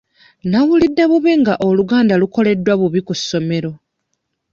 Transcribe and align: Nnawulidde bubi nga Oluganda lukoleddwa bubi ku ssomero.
Nnawulidde 0.43 1.03
bubi 1.09 1.31
nga 1.41 1.53
Oluganda 1.67 2.13
lukoleddwa 2.21 2.73
bubi 2.81 2.99
ku 3.07 3.13
ssomero. 3.19 3.71